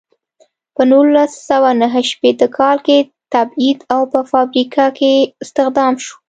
[0.75, 2.97] په نولس سوه نهه شپیته کال کې
[3.33, 6.15] تبعید او په فابریکه کې استخدام شو.